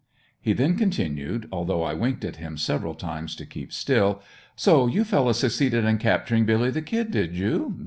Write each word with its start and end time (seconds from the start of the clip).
He 0.41 0.53
then 0.53 0.77
continued; 0.79 1.47
although 1.51 1.83
I 1.83 1.93
winked 1.93 2.25
at 2.25 2.37
him 2.37 2.57
several 2.57 2.95
times 2.95 3.35
to 3.35 3.45
keep 3.45 3.71
still, 3.71 4.19
"So 4.55 4.87
you 4.87 5.03
fellows 5.03 5.37
succeeded 5.37 5.85
in 5.85 5.99
capturing 5.99 6.43
Billy 6.43 6.71
the 6.71 6.81
Kid, 6.81 7.11
did 7.11 7.35
you?" 7.35 7.79